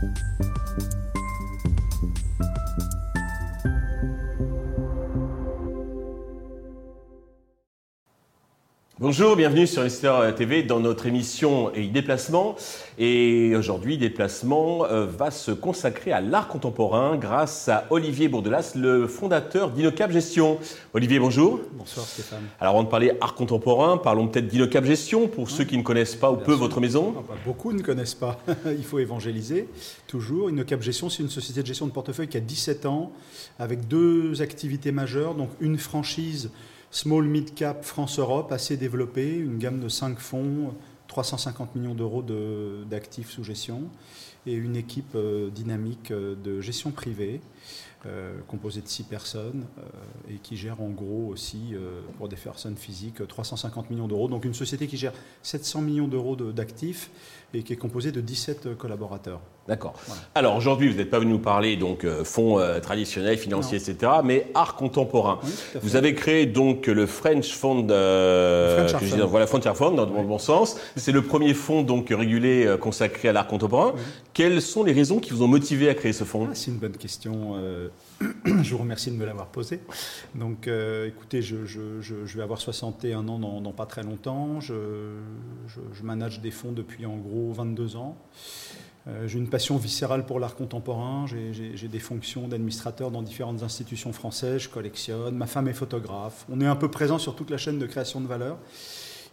Thank 0.00 0.18
you. 0.40 0.59
Bonjour, 9.02 9.34
bienvenue 9.34 9.66
sur 9.66 9.80
Investor 9.80 10.34
TV 10.34 10.62
dans 10.62 10.78
notre 10.78 11.06
émission 11.06 11.72
et 11.72 11.86
déplacement. 11.86 12.54
Et 12.98 13.56
aujourd'hui, 13.56 13.96
déplacement 13.96 14.84
euh, 14.84 15.06
va 15.06 15.30
se 15.30 15.52
consacrer 15.52 16.12
à 16.12 16.20
l'art 16.20 16.48
contemporain 16.48 17.16
grâce 17.16 17.70
à 17.70 17.86
Olivier 17.88 18.28
Bourdelas, 18.28 18.72
le 18.76 19.06
fondateur 19.06 19.70
d'Inocap 19.70 20.12
Gestion. 20.12 20.58
Olivier, 20.92 21.18
bonjour. 21.18 21.60
Bonsoir 21.78 22.04
Stéphane. 22.04 22.42
Alors 22.60 22.74
avant 22.74 22.82
de 22.82 22.90
parler 22.90 23.12
art 23.22 23.34
contemporain, 23.34 23.96
parlons 23.96 24.28
peut-être 24.28 24.48
d'Inocap 24.48 24.84
Gestion 24.84 25.28
pour 25.28 25.48
ceux 25.48 25.64
qui 25.64 25.78
ne 25.78 25.82
connaissent 25.82 26.14
pas 26.14 26.30
ou 26.30 26.36
peu 26.36 26.52
votre 26.52 26.82
maison. 26.82 27.14
Ah 27.16 27.22
bah, 27.26 27.36
beaucoup 27.46 27.72
ne 27.72 27.80
connaissent 27.80 28.14
pas. 28.14 28.38
Il 28.66 28.84
faut 28.84 28.98
évangéliser 28.98 29.66
toujours. 30.08 30.50
Inocap 30.50 30.82
Gestion, 30.82 31.08
c'est 31.08 31.22
une 31.22 31.30
société 31.30 31.62
de 31.62 31.66
gestion 31.66 31.86
de 31.86 31.92
portefeuille 31.92 32.28
qui 32.28 32.36
a 32.36 32.40
17 32.40 32.84
ans 32.84 33.12
avec 33.58 33.88
deux 33.88 34.42
activités 34.42 34.92
majeures. 34.92 35.34
Donc 35.34 35.48
une 35.62 35.78
franchise 35.78 36.50
Small 36.90 37.24
Mid 37.24 37.54
Cap 37.54 37.84
France-Europe, 37.84 38.50
assez 38.50 38.76
développé, 38.76 39.36
une 39.36 39.58
gamme 39.58 39.78
de 39.78 39.88
5 39.88 40.18
fonds, 40.18 40.74
350 41.06 41.76
millions 41.76 41.94
d'euros 41.94 42.24
d'actifs 42.88 43.30
sous 43.30 43.44
gestion 43.44 43.84
et 44.46 44.54
une 44.54 44.74
équipe 44.76 45.14
euh, 45.14 45.50
dynamique 45.50 46.10
euh, 46.10 46.34
de 46.34 46.60
gestion 46.60 46.90
privée 46.90 47.40
euh, 48.06 48.38
composée 48.48 48.80
de 48.80 48.88
6 48.88 49.04
personnes 49.04 49.66
et 50.28 50.36
qui 50.36 50.56
gère 50.56 50.80
en 50.80 50.88
gros 50.88 51.28
aussi 51.28 51.74
pour 52.16 52.28
des 52.28 52.36
personnes 52.36 52.76
physiques 52.76 53.26
350 53.28 53.90
millions 53.90 54.08
d'euros. 54.08 54.28
Donc 54.28 54.46
une 54.46 54.54
société 54.54 54.86
qui 54.86 54.96
gère 54.96 55.12
700 55.42 55.82
millions 55.82 56.08
d'euros 56.08 56.34
d'actifs 56.34 57.10
et 57.52 57.62
qui 57.62 57.74
est 57.74 57.76
composée 57.76 58.10
de 58.10 58.22
17 58.22 58.78
collaborateurs. 58.78 59.42
D'accord. 59.70 59.94
Alors 60.34 60.56
aujourd'hui, 60.56 60.88
vous 60.88 60.96
n'êtes 60.96 61.10
pas 61.10 61.20
venu 61.20 61.30
nous 61.30 61.38
parler 61.38 61.76
donc 61.76 62.02
euh, 62.02 62.24
fonds 62.24 62.58
euh, 62.58 62.80
traditionnels, 62.80 63.38
financiers, 63.38 63.78
etc., 63.78 64.14
mais 64.24 64.48
art 64.52 64.74
contemporain. 64.74 65.38
vous 65.80 65.94
avez 65.94 66.12
créé 66.16 66.44
donc 66.46 66.88
le 66.88 67.06
French 67.06 67.52
Fund, 67.52 67.88
euh, 67.88 68.88
French 68.88 69.00
Fund. 69.00 69.20
voilà 69.28 69.46
Frontier 69.46 69.72
Fund 69.76 69.94
dans 69.94 70.06
le 70.06 70.26
bon 70.26 70.38
sens. 70.40 70.76
C'est 70.96 71.12
le 71.12 71.22
premier 71.22 71.54
fonds 71.54 71.82
donc 71.82 72.08
régulé 72.08 72.74
consacré 72.80 73.28
à 73.28 73.32
l'art 73.32 73.46
contemporain. 73.46 73.92
Quelles 74.32 74.60
sont 74.60 74.82
les 74.82 74.92
raisons 74.92 75.20
qui 75.20 75.30
vous 75.30 75.44
ont 75.44 75.48
motivé 75.48 75.88
à 75.88 75.94
créer 75.94 76.12
ce 76.12 76.24
fonds? 76.24 76.48
Ah, 76.50 76.54
C'est 76.54 76.72
une 76.72 76.78
bonne 76.78 76.96
question. 76.96 77.54
je 78.44 78.70
vous 78.72 78.78
remercie 78.78 79.12
de 79.12 79.16
me 79.16 79.24
l'avoir 79.24 79.46
posé. 79.46 79.78
Donc, 80.34 80.68
écoutez, 81.06 81.42
je, 81.42 81.64
je, 81.64 82.00
je, 82.00 82.36
vais 82.36 82.42
avoir 82.42 82.60
61 82.60 83.28
ans 83.28 83.38
dans, 83.38 83.60
dans 83.60 83.72
pas 83.72 83.86
très 83.86 84.02
longtemps. 84.02 84.60
Je, 84.60 84.74
manage 86.02 86.40
des 86.40 86.50
fonds 86.50 86.72
depuis 86.72 87.06
en 87.06 87.16
gros 87.16 87.52
22 87.52 87.94
ans. 87.94 88.16
Euh, 89.08 89.26
j'ai 89.26 89.38
une 89.38 89.48
passion 89.48 89.76
viscérale 89.76 90.26
pour 90.26 90.40
l'art 90.40 90.54
contemporain. 90.54 91.26
J'ai 91.26 91.88
des 91.88 91.98
fonctions 91.98 92.48
d'administrateur 92.48 93.10
dans 93.10 93.22
différentes 93.22 93.62
institutions 93.62 94.12
françaises. 94.12 94.62
Je 94.62 94.68
collectionne. 94.68 95.36
Ma 95.36 95.46
femme 95.46 95.68
est 95.68 95.74
photographe. 95.74 96.44
On 96.50 96.60
est 96.60 96.66
un 96.66 96.76
peu 96.76 96.90
présent 96.90 97.18
sur 97.18 97.34
toute 97.34 97.50
la 97.50 97.56
chaîne 97.56 97.78
de 97.78 97.86
création 97.86 98.20
de 98.20 98.26
valeur. 98.26 98.58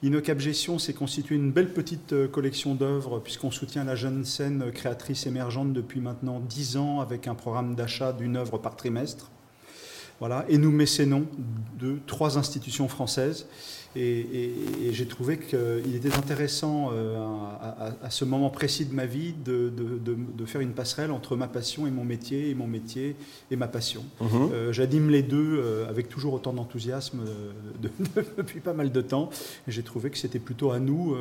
Inocap 0.03 0.39
Gestion 0.39 0.77
s'est 0.77 0.93
constitué 0.93 1.35
une 1.35 1.51
belle 1.51 1.73
petite 1.73 2.13
euh, 2.13 2.27
collection 2.27 2.75
d'œuvres 2.75 3.19
puisqu'on 3.19 3.49
soutient 3.49 3.83
la 3.83 3.95
jeune 3.95 4.25
scène 4.25 4.71
créatrice 4.71 5.25
émergente 5.25 5.73
depuis 5.73 6.01
maintenant 6.01 6.39
10 6.39 6.77
ans 6.77 6.99
avec 7.01 7.27
un 7.27 7.33
programme 7.33 7.73
d'achat 7.73 8.13
d'une 8.13 8.37
œuvre 8.37 8.59
par 8.59 8.75
trimestre. 8.75 9.31
Voilà. 10.19 10.45
Et 10.49 10.59
nous 10.59 10.71
mécénons 10.71 11.25
de 11.79 11.97
trois 12.05 12.37
institutions 12.37 12.87
françaises 12.87 13.47
et, 13.97 14.53
j'ai 14.91 15.05
trouvé 15.05 15.37
qu'il 15.37 15.95
était 15.95 16.15
intéressant 16.15 16.89
euh, 16.93 17.17
à, 18.03 18.09
ce 18.09 18.25
moment 18.25 18.49
précis 18.49 18.85
de 18.85 18.93
ma 18.93 19.05
vie 19.05 19.33
de, 19.33 19.71
faire 20.45 20.61
une 20.61 20.71
passerelle 20.71 21.11
entre 21.11 21.35
ma 21.35 21.47
passion 21.47 21.87
et 21.87 21.91
mon 21.91 22.05
métier, 22.05 22.49
et 22.49 22.55
mon 22.55 22.67
métier 22.67 23.15
et 23.51 23.55
ma 23.55 23.67
passion. 23.67 24.03
Euh, 24.21 24.71
j'anime 24.71 25.09
les 25.09 25.23
deux 25.23 25.59
euh, 25.59 25.89
avec 25.89 26.09
toujours 26.09 26.33
autant 26.33 26.53
d'enthousiasme 26.53 27.21
depuis 28.37 28.59
pas 28.59 28.73
mal 28.73 28.91
de 28.91 29.01
temps. 29.01 29.29
J'ai 29.67 29.83
trouvé 29.83 30.09
que 30.09 30.17
c'était 30.17 30.39
plutôt 30.39 30.71
à 30.71 30.79
nous 30.79 31.15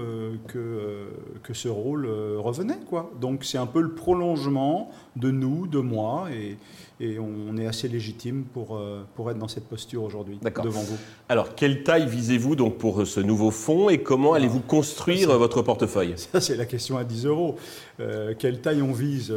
que, 0.49 1.09
que 1.43 1.55
ce 1.55 1.69
rôle 1.69 2.07
revenait. 2.07 2.79
Quoi. 2.89 3.11
Donc 3.21 3.45
c'est 3.45 3.59
un 3.59 3.67
peu 3.67 3.81
le 3.81 3.95
prolongement 3.95 4.91
de 5.17 5.31
nous, 5.31 5.67
de 5.67 5.79
moi. 5.79 6.29
Et, 6.33 6.57
et 6.99 7.19
on 7.19 7.57
est 7.59 7.67
assez 7.67 7.89
légitime 7.89 8.45
pour, 8.55 8.81
pour 9.15 9.31
être 9.31 9.39
dans 9.39 9.49
cette 9.49 9.69
posture 9.69 10.03
aujourd'hui 10.03 10.39
devant 10.63 10.81
vous. 10.81 10.97
Alors, 11.29 11.55
quelle 11.55 11.83
taille 11.83 12.09
visez-vous 12.09 12.57
donc 12.67 12.79
pour 12.79 13.07
ce 13.07 13.21
nouveau 13.21 13.53
fonds 13.53 13.89
et 13.91 13.99
comment 13.99 14.33
ah, 14.33 14.39
allez-vous 14.39 14.61
construire 14.61 15.39
votre 15.39 15.63
portefeuille? 15.63 16.15
Ça, 16.17 16.41
c'est 16.41 16.57
la 16.57 16.67
question 16.67 16.99
à 16.99 17.05
10 17.05 17.27
euros. 17.27 17.57
Euh, 18.01 18.35
quelle 18.37 18.61
taille 18.61 18.83
on 18.83 18.93
vise? 18.93 19.33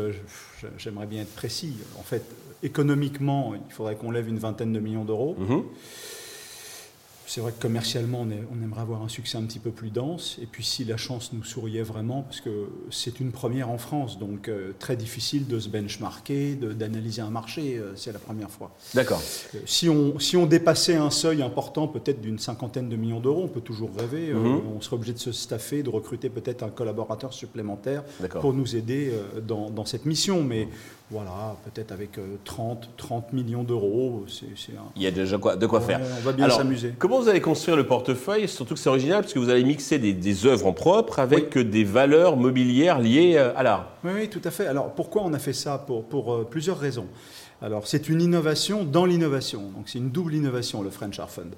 J'aimerais 0.77 1.05
bien 1.05 1.21
être 1.21 1.35
précis. 1.35 1.73
En 1.99 2.03
fait, 2.03 2.23
économiquement, 2.63 3.53
il 3.53 3.71
faudrait 3.71 3.95
qu'on 3.95 4.09
lève 4.09 4.27
une 4.27 4.39
vingtaine 4.39 4.73
de 4.73 4.79
millions 4.79 5.05
d'euros. 5.05 5.35
Mhm. 5.37 5.63
C'est 7.29 7.41
vrai 7.41 7.51
que 7.51 7.61
commercialement, 7.61 8.21
on, 8.21 8.63
aimerait 8.63 8.81
avoir 8.81 9.03
un 9.03 9.07
succès 9.07 9.37
un 9.37 9.43
petit 9.43 9.59
peu 9.59 9.69
plus 9.69 9.91
dense. 9.91 10.39
Et 10.41 10.47
puis 10.47 10.63
si 10.63 10.83
la 10.83 10.97
chance 10.97 11.31
nous 11.31 11.43
souriait 11.43 11.83
vraiment, 11.83 12.23
parce 12.23 12.41
que 12.41 12.69
c'est 12.89 13.19
une 13.19 13.31
première 13.31 13.69
en 13.69 13.77
France, 13.77 14.17
donc 14.17 14.47
euh, 14.47 14.71
très 14.79 14.95
difficile 14.95 15.45
de 15.45 15.59
se 15.59 15.69
benchmarker, 15.69 16.55
d'analyser 16.55 17.21
un 17.21 17.29
marché, 17.29 17.77
euh, 17.77 17.95
c'est 17.95 18.11
la 18.11 18.17
première 18.17 18.49
fois. 18.49 18.75
D'accord. 18.95 19.21
Euh, 19.53 19.59
si, 19.67 19.87
on, 19.89 20.17
si 20.17 20.37
on 20.37 20.47
dépassait 20.47 20.95
un 20.95 21.11
seuil 21.11 21.43
important, 21.43 21.87
peut-être 21.87 22.19
d'une 22.19 22.39
cinquantaine 22.39 22.89
de 22.89 22.95
millions 22.95 23.19
d'euros, 23.19 23.43
on 23.43 23.47
peut 23.47 23.61
toujours 23.61 23.91
rêver, 23.95 24.33
mhm. 24.33 24.61
on 24.75 24.81
serait 24.81 24.95
obligé 24.95 25.13
de 25.13 25.19
se 25.19 25.31
staffer, 25.31 25.83
de 25.83 25.89
recruter 25.91 26.29
peut-être 26.29 26.63
un 26.63 26.69
collaborateur 26.69 27.31
supplémentaire 27.31 28.03
pour 28.41 28.55
nous 28.55 28.75
aider 28.75 29.13
dans, 29.47 29.69
dans, 29.69 29.85
cette 29.85 30.07
mission. 30.07 30.43
Mais 30.43 30.67
voilà, 31.11 31.55
peut-être 31.65 31.91
avec 31.91 32.19
30, 32.43 32.83
euh, 32.83 32.87
30 32.97 33.33
millions 33.33 33.63
d'euros. 33.63 34.25
Il 34.95 35.01
y 35.01 35.07
a 35.07 35.11
déjà 35.11 35.39
quoi, 35.39 35.55
de 35.55 35.65
quoi 35.65 35.81
faire. 35.81 35.99
On 36.19 36.21
va 36.21 36.33
bien 36.33 36.47
s'amuser. 36.51 36.93
Comment 36.99 37.19
vous 37.19 37.27
allez 37.27 37.41
construire 37.41 37.75
le 37.75 37.87
portefeuille? 37.87 38.47
Surtout 38.47 38.75
que 38.75 38.79
c'est 38.79 38.89
original 38.89 39.21
parce 39.21 39.33
que 39.33 39.39
vous 39.39 39.49
allez 39.49 39.63
mixer 39.63 39.97
des, 39.97 40.45
œuvres 40.45 40.67
en 40.67 40.73
propre 40.73 41.17
avec 41.17 41.57
des 41.57 41.83
valeurs 41.83 42.37
mobilières 42.37 42.99
liées 42.99 43.37
euh, 43.37 43.51
à 43.55 43.63
l'art. 43.63 43.89
Oui, 44.03 44.11
oui, 44.13 44.29
tout 44.29 44.41
à 44.43 44.51
fait. 44.51 44.67
Alors 44.67 44.93
pourquoi 44.93 45.23
on 45.23 45.33
a 45.33 45.39
fait 45.39 45.53
ça? 45.53 45.79
Pour, 45.79 46.03
pour 46.03 46.31
euh, 46.31 46.47
plusieurs 46.47 46.77
raisons. 46.77 47.07
Alors 47.59 47.87
c'est 47.87 48.07
une 48.07 48.21
innovation 48.21 48.83
dans 48.83 49.05
l'innovation. 49.05 49.71
Donc 49.75 49.89
c'est 49.89 49.97
une 49.97 50.11
double 50.11 50.35
innovation, 50.35 50.83
le 50.83 50.91
French 50.91 51.19
Art 51.19 51.31
Fund. 51.31 51.55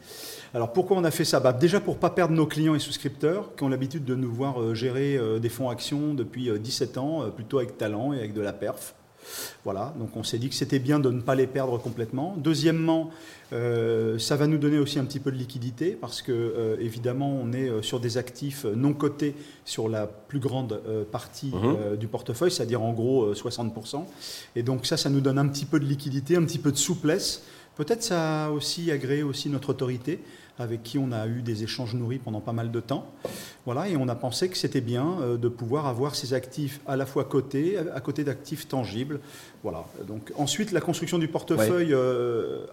Alors 0.54 0.72
pourquoi 0.72 0.96
on 0.96 1.04
a 1.04 1.12
fait 1.12 1.26
ça? 1.26 1.42
Bah, 1.42 1.52
Déjà 1.52 1.82
pour 1.82 1.96
ne 1.96 2.00
pas 2.00 2.10
perdre 2.10 2.34
nos 2.34 2.46
clients 2.48 2.74
et 2.74 2.80
souscripteurs 2.80 3.54
qui 3.58 3.64
ont 3.64 3.70
l'habitude 3.70 4.06
de 4.06 4.16
nous 4.16 4.32
voir 4.32 4.74
gérer 4.74 5.20
des 5.42 5.50
fonds 5.50 5.70
actions 5.70 6.14
depuis 6.14 6.50
17 6.58 6.98
ans, 6.98 7.30
plutôt 7.36 7.60
avec 7.60 7.78
talent 7.78 8.14
et 8.14 8.20
avec 8.20 8.34
de 8.34 8.42
la 8.42 8.54
perf. 8.54 8.96
Voilà, 9.64 9.94
donc 10.00 10.16
on 10.16 10.24
s'est 10.24 10.38
dit 10.38 10.50
que 10.50 10.56
c'était 10.56 10.80
bien 10.80 11.00
de 11.00 11.10
ne 11.10 11.22
pas 11.22 11.36
les 11.36 11.48
perdre 11.48 11.78
complètement. 11.78 12.36
Deuxièmement, 12.38 13.12
euh, 13.54 14.18
ça 14.18 14.36
va 14.36 14.48
nous 14.48 14.58
donner 14.58 14.80
aussi 14.80 14.98
un 14.98 15.06
petit 15.06 15.20
peu 15.20 15.32
de 15.32 15.38
liquidité 15.38 15.92
parce 16.00 16.22
que 16.22 16.32
euh, 16.32 16.78
évidemment 16.80 17.30
on 17.30 17.52
est 17.52 17.70
euh, 17.70 17.82
sur 17.82 18.00
des 18.00 18.18
actifs 18.18 18.66
non 18.66 18.94
cotés 18.94 19.36
sur 19.66 19.90
la 19.90 20.08
plus 20.08 20.40
grande 20.40 20.82
partie 21.12 21.52
mhm. 21.54 21.98
du 21.98 22.08
portefeuille, 22.08 22.52
c'est-à-dire 22.52 22.82
en 22.82 22.94
gros 22.94 23.34
60%. 23.34 24.06
Et 24.56 24.64
donc 24.64 24.86
ça, 24.86 24.98
ça 24.98 25.10
nous 25.10 25.22
donne 25.22 25.38
un 25.38 25.48
petit 25.48 25.66
peu 25.66 25.80
de 25.80 25.86
liquidité, 25.86 26.36
un 26.36 26.44
petit 26.44 26.60
peu 26.60 26.72
de 26.72 26.78
souplesse. 26.78 27.44
Peut-être 27.82 28.04
ça 28.04 28.46
a 28.46 28.50
aussi 28.52 28.92
agréé 28.92 29.24
aussi 29.24 29.50
notre 29.50 29.72
autorité 29.72 30.20
avec 30.60 30.84
qui 30.84 31.00
on 31.00 31.12
a 31.12 31.26
eu 31.26 31.42
des 31.42 31.64
échanges 31.64 31.96
nourris 31.96 32.20
pendant 32.20 32.40
pas 32.40 32.52
mal 32.52 32.70
de 32.70 32.80
temps. 32.80 33.08
Voilà, 33.66 33.90
et 33.90 33.98
on 33.98 34.08
a 34.08 34.14
pensé 34.14 34.50
que 34.50 34.58
c'était 34.58 34.82
bien 34.82 35.18
euh, 35.20 35.36
de 35.36 35.48
pouvoir 35.48 35.88
avoir 35.88 36.14
ces 36.14 36.36
actifs 36.36 36.80
à 36.86 36.96
la 36.96 37.08
fois 37.08 37.24
cotés, 37.24 37.80
à 37.80 38.00
côté 38.00 38.24
d'actifs 38.24 38.68
tangibles. 38.68 39.20
Voilà. 39.64 39.84
Donc 40.08 40.32
ensuite, 40.38 40.72
la 40.72 40.80
construction 40.80 41.18
du 41.18 41.28
portefeuille 41.28 41.96
euh, 41.96 42.68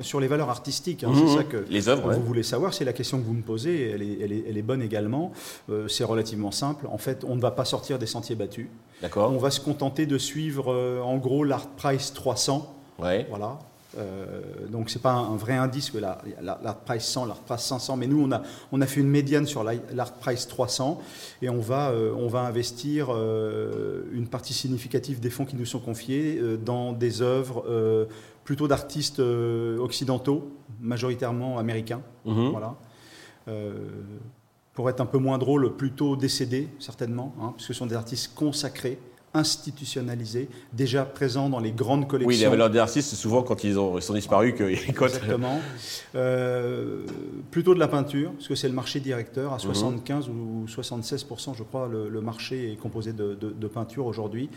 sur 0.00 0.20
les 0.20 0.28
valeurs 0.28 0.48
artistiques, 0.48 1.02
hein, 1.02 1.10
c'est 1.12 1.24
mmh, 1.24 1.36
ça 1.36 1.42
que 1.42 1.64
les 1.68 1.88
œuvres, 1.88 2.12
vous 2.12 2.22
voulez 2.22 2.44
savoir. 2.44 2.72
C'est 2.72 2.84
la 2.84 2.92
question 2.92 3.18
que 3.18 3.24
vous 3.24 3.34
me 3.34 3.42
posez. 3.42 3.90
Elle 3.90 4.02
est, 4.02 4.18
elle 4.22 4.32
est, 4.32 4.44
elle 4.48 4.56
est 4.56 4.62
bonne 4.62 4.82
également. 4.82 5.32
Euh, 5.70 5.88
c'est 5.88 6.04
relativement 6.04 6.52
simple. 6.52 6.86
En 6.86 6.98
fait, 6.98 7.24
on 7.26 7.34
ne 7.34 7.40
va 7.40 7.50
pas 7.50 7.64
sortir 7.64 7.98
des 7.98 8.06
sentiers 8.06 8.36
battus. 8.36 8.68
D'accord. 9.02 9.32
On 9.32 9.38
va 9.38 9.50
se 9.50 9.60
contenter 9.60 10.06
de 10.06 10.18
suivre, 10.18 10.72
en 11.02 11.16
gros, 11.16 11.42
l'Art 11.42 11.70
Price 11.70 12.12
300. 12.12 12.74
Ouais. 12.98 13.26
Voilà, 13.28 13.58
euh, 13.96 14.40
donc 14.68 14.90
c'est 14.90 15.00
pas 15.00 15.12
un, 15.12 15.36
vrai 15.36 15.54
indice 15.54 15.90
que 15.90 15.98
l'art 15.98 16.78
price 16.84 17.04
100, 17.04 17.26
l'art 17.26 17.40
price 17.40 17.62
500, 17.62 17.96
mais 17.96 18.06
nous 18.06 18.22
on 18.22 18.32
a, 18.32 18.42
on 18.72 18.80
a 18.80 18.86
fait 18.86 19.00
une 19.00 19.08
médiane 19.08 19.46
sur 19.46 19.64
l'art 19.64 20.12
price 20.14 20.46
300 20.48 21.00
et 21.42 21.48
on 21.48 21.60
va, 21.60 21.90
euh, 21.90 22.12
on 22.16 22.28
va 22.28 22.40
investir 22.40 23.08
euh, 23.10 24.02
une 24.12 24.28
partie 24.28 24.54
significative 24.54 25.20
des 25.20 25.30
fonds 25.30 25.44
qui 25.44 25.56
nous 25.56 25.66
sont 25.66 25.80
confiés 25.80 26.40
dans 26.64 26.92
des 26.92 27.22
œuvres 27.22 28.06
plutôt 28.44 28.68
d'artistes 28.68 29.20
occidentaux, 29.20 30.50
majoritairement 30.80 31.58
américains. 31.58 32.02
Mhm. 32.24 32.50
Voilà. 32.50 32.76
pour 34.74 34.90
être 34.90 35.00
un 35.00 35.06
peu 35.06 35.18
moins 35.18 35.38
drôle, 35.38 35.74
plutôt 35.76 36.16
décédés 36.16 36.68
certainement, 36.78 37.34
hein, 37.40 37.52
parce 37.56 37.66
que 37.66 37.72
ce 37.72 37.78
sont 37.78 37.86
des 37.86 37.94
artistes 37.94 38.34
consacrés 38.34 38.98
institutionnalisé, 39.36 40.48
déjà 40.72 41.04
présent 41.04 41.48
dans 41.48 41.60
les 41.60 41.72
grandes 41.72 42.08
collections. 42.08 42.28
Oui, 42.28 42.36
les 42.36 42.48
valeurs 42.48 42.70
des 42.70 42.78
artistes, 42.78 43.10
c'est 43.10 43.16
souvent 43.16 43.42
quand 43.42 43.64
ils, 43.64 43.78
ont, 43.78 44.00
sont 44.00 44.14
disparus 44.14 44.54
que 44.54 44.64
Exactement. 44.64 45.60
Euh, 46.14 47.04
plutôt 47.50 47.74
de 47.74 47.78
la 47.78 47.88
peinture, 47.88 48.32
parce 48.32 48.48
que 48.48 48.54
c'est 48.54 48.68
le 48.68 48.74
marché 48.74 49.00
directeur. 49.00 49.52
À 49.52 49.58
75 49.58 50.28
mhm. 50.28 50.34
ou 50.34 50.66
76% 50.66 51.56
je 51.56 51.62
crois, 51.62 51.88
le, 51.88 52.20
marché 52.20 52.72
est 52.72 52.76
composé 52.76 53.12
de, 53.12 53.68
peinture 53.68 54.06
aujourd'hui. 54.06 54.48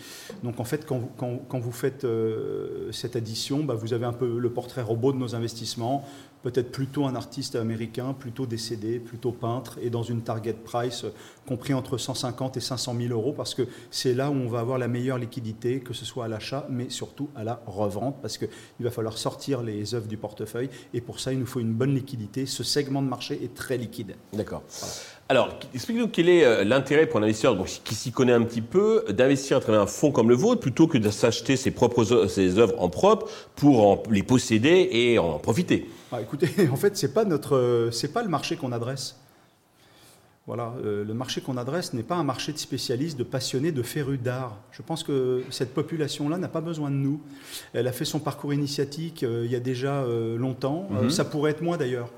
Donc 0.44 0.60
en 0.60 0.64
fait, 0.64 0.86
quand, 0.86 1.60
vous 1.60 1.72
faites 1.72 2.04
euh, 2.04 2.92
cette 2.92 3.16
addition, 3.16 3.64
bah, 3.64 3.76
vous 3.76 3.94
avez 3.94 4.06
un 4.06 4.14
peu 4.14 4.40
le 4.40 4.50
portrait 4.50 4.82
robot 4.82 5.12
de 5.12 5.18
nos 5.18 5.36
investissements 5.36 6.06
peut-être 6.42 6.72
plutôt 6.72 7.06
un 7.06 7.16
artiste 7.16 7.56
américain, 7.56 8.14
plutôt 8.14 8.46
décédé, 8.46 9.00
plutôt 9.00 9.32
peintre, 9.32 9.78
et 9.82 9.90
dans 9.90 10.04
une 10.04 10.22
target 10.22 10.54
price 10.54 11.06
compris 11.48 11.74
entre 11.74 11.98
150 11.98 12.58
et 12.58 12.60
500 12.60 12.96
000 12.96 13.14
euros, 13.14 13.34
parce 13.34 13.56
que 13.56 13.68
c'est 13.92 14.14
là 14.14 14.30
où 14.30 14.34
on 14.34 14.48
va 14.48 14.60
avoir 14.60 14.78
la 14.78 14.88
meilleure 14.88 15.18
liquidité, 15.18 15.80
que 15.80 15.94
ce 15.94 16.06
soit 16.06 16.26
à 16.26 16.28
l'achat, 16.28 16.68
mais 16.70 16.90
surtout 16.90 17.30
à 17.36 17.44
la 17.44 17.62
revente, 17.66 18.18
parce 18.22 18.38
qu'il 18.38 18.50
va 18.80 18.92
falloir 18.92 19.18
sortir 19.18 19.64
les 19.64 19.96
œuvres 19.96 20.08
du 20.08 20.18
portefeuille, 20.18 20.70
et 20.94 21.02
pour 21.02 21.20
ça, 21.20 21.34
il 21.34 21.40
nous 21.40 21.46
faut 21.46 21.60
une 21.60 21.74
bonne 21.74 21.96
liquidité. 21.96 22.46
Ce 22.46 22.64
segment 22.64 23.02
de 23.02 23.08
marché 23.08 23.40
est 23.44 23.54
très 23.54 23.78
liquide. 23.78 24.16
D'accord. 24.34 24.64
Alors, 25.32 25.60
explique-nous 25.76 26.08
quel 26.08 26.28
est 26.28 26.44
euh, 26.44 26.64
l'intérêt 26.64 27.06
pour 27.06 27.20
un 27.20 27.24
investisseur 27.24 27.56
qui 27.84 27.94
s'y 27.94 28.12
connaît 28.12 28.34
un 28.34 28.42
petit 28.42 28.62
peu 28.62 29.06
d'investir 29.10 29.58
à 29.58 29.60
travers 29.60 29.82
un 29.82 29.86
fonds 29.86 30.12
comme 30.12 30.28
le 30.28 30.34
vôtre 30.36 30.60
plutôt 30.60 30.88
que 30.88 30.98
de 30.98 31.12
s'acheter 31.12 31.56
ses 31.56 31.70
propres 31.70 32.28
ses 32.28 32.58
œuvres 32.58 32.74
en 32.80 32.90
propre 32.90 33.30
pour 33.56 34.02
les 34.10 34.24
posséder 34.24 34.90
et 34.92 35.20
en 35.20 35.38
profiter. 35.38 35.88
Ah, 36.12 36.20
écoutez, 36.20 36.50
en 36.72 36.76
fait, 36.76 36.98
c'est 36.98 37.14
pas 37.14 37.26
notre, 37.26 37.90
c'est 37.92 38.12
pas 38.12 38.24
le 38.24 38.30
marché 38.30 38.56
qu'on 38.56 38.72
adresse. 38.72 39.18
Voilà, 40.48 40.74
euh, 40.84 41.06
le 41.06 41.14
marché 41.14 41.42
qu'on 41.42 41.58
adresse 41.58 41.94
n'est 41.94 42.02
pas 42.02 42.16
un 42.16 42.24
marché 42.24 42.52
de 42.52 42.58
spécialistes, 42.58 43.20
de 43.20 43.24
passionnés, 43.24 43.72
de 43.72 43.84
férus 43.84 44.20
d'art. 44.20 44.58
Je 44.72 44.82
pense 44.82 45.04
que 45.04 45.44
cette 45.52 45.76
population-là 45.76 46.40
n'a 46.40 46.48
pas 46.48 46.62
besoin 46.62 46.90
de 46.90 46.96
nous. 46.96 47.22
Elle 47.74 47.88
a 47.88 47.92
fait 47.92 48.04
son 48.04 48.18
parcours 48.18 48.52
initiatique 48.52 49.22
euh, 49.22 49.44
il 49.46 49.52
y 49.52 49.56
a 49.56 49.60
déjà 49.60 50.04
longtemps. 50.38 50.88
Mhm. 50.90 51.12
ça 51.12 51.24
pourrait 51.24 51.52
être 51.52 51.62
moi 51.62 51.78
d'ailleurs. 51.78 52.10